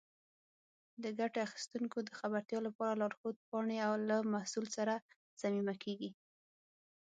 [1.03, 4.93] د ګټه اخیستونکو د خبرتیا لپاره لارښود پاڼې له محصول سره
[5.41, 6.09] ضمیمه کېږي.